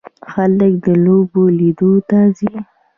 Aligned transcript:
خلک 0.31 0.73
د 0.85 0.87
لوبو 1.05 1.43
لیدلو 1.57 1.93
ته 2.09 2.19
ځي. 2.37 2.53